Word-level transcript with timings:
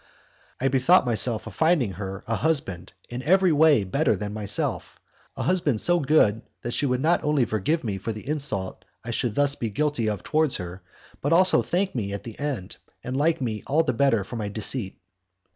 I 0.59 0.67
bethought 0.67 1.05
myself 1.05 1.45
of 1.45 1.53
finding 1.53 1.91
her 1.91 2.23
a 2.25 2.35
husband 2.37 2.91
in 3.09 3.21
every 3.21 3.51
way 3.51 3.83
better 3.83 4.15
than 4.15 4.33
myself; 4.33 4.99
a 5.37 5.43
husband 5.43 5.79
so 5.79 5.99
good 5.99 6.41
that 6.63 6.73
she 6.73 6.87
would 6.87 7.01
not 7.01 7.23
only 7.23 7.45
forgive 7.45 7.83
me 7.83 7.99
for 7.99 8.11
the 8.11 8.27
insult 8.27 8.83
I 9.05 9.11
should 9.11 9.35
thus 9.35 9.53
be 9.53 9.69
guilty 9.69 10.09
of 10.09 10.23
towards 10.23 10.55
her, 10.55 10.81
but 11.21 11.33
also 11.33 11.61
thank 11.61 11.93
me 11.93 12.13
at 12.13 12.23
the 12.23 12.39
end, 12.39 12.77
and 13.03 13.15
like 13.15 13.41
me 13.41 13.61
all 13.67 13.83
the 13.83 13.93
better 13.93 14.23
for 14.23 14.37
my 14.37 14.49
deceit. 14.49 14.97